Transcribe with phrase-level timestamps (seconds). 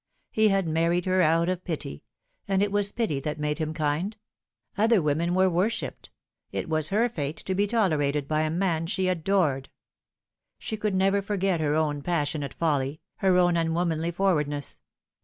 [0.31, 2.03] He had married her out of pity;
[2.47, 4.17] and it was pity that made him kind.
[4.75, 6.09] Other women were worshipped.
[6.51, 9.69] It was her fate to be tolerated by a man she adored.
[10.57, 14.79] She could never forget her own passionate folly, her own unwomanly forwardness.